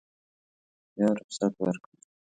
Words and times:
یا 0.99 1.07
رخصت 1.17 1.53
ورکړي. 1.61 1.97